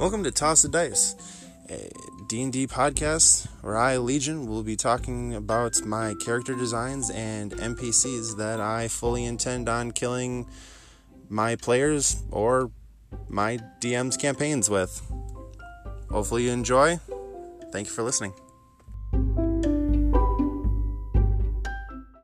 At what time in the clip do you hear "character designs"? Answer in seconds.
6.24-7.10